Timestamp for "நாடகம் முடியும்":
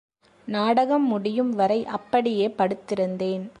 0.47-1.51